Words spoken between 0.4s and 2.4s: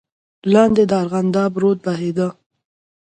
لاندې د ارغنداب رود بهېده.